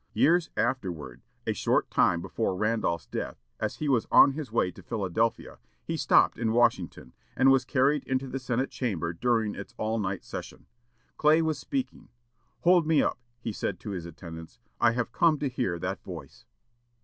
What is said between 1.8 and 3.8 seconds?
time before Randolph's death, as